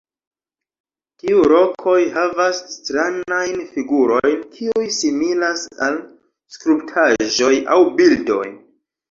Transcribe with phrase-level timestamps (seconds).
[1.23, 6.01] Tiu rokoj havas stranajn figurojn kiuj similas al
[6.59, 8.43] skulptaĵoj aŭ bildoj.